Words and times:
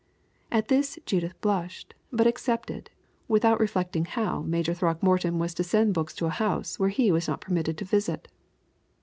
At 0.51 0.67
this 0.67 0.97
Judith 1.05 1.39
blushed, 1.41 1.93
but 2.11 2.25
accepted, 2.25 2.89
without 3.27 3.59
reflecting 3.59 4.05
how 4.05 4.41
Major 4.41 4.73
Throckmorton 4.73 5.37
was 5.37 5.53
to 5.53 5.63
send 5.63 5.93
books 5.93 6.15
to 6.15 6.25
a 6.25 6.31
house 6.31 6.79
where 6.79 6.89
he 6.89 7.11
was 7.11 7.27
not 7.27 7.39
permitted 7.39 7.77
to 7.77 7.85
visit. 7.85 8.27